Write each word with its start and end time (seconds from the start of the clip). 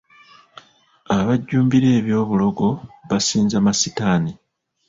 Abajjumbira 1.17 1.87
eby'obulogo 1.99 2.67
basinza 3.09 3.57
masitaani. 3.65 4.31